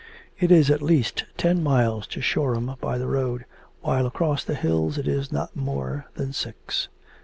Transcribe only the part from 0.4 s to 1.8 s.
is at least ten